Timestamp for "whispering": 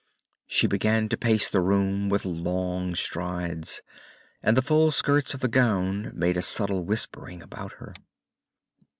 6.85-7.43